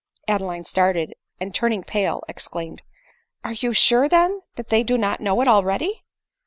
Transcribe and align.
Adeline 0.27 0.63
started; 0.63 1.13
and, 1.39 1.53
turning 1.53 1.83
pale, 1.83 2.23
exclaimed," 2.27 2.81
Are 3.45 3.53
you 3.53 3.71
sure, 3.71 4.09
then, 4.09 4.41
that 4.55 4.69
they 4.69 4.81
do 4.81 4.97
not 4.97 5.21
know 5.21 5.41
it 5.41 5.47
already 5.47 6.03